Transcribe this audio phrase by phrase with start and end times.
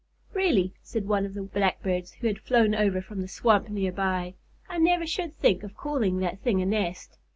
[0.33, 4.33] "Really," said one of the Blackbirds, who had flown over from the swamp near by,
[4.67, 7.19] "I never should think of calling that thing a nest!